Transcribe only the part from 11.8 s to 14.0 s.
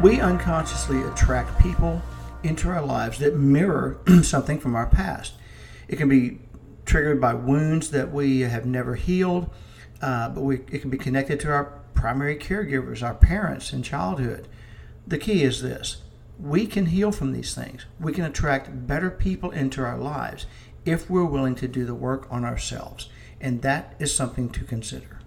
primary caregivers, our parents in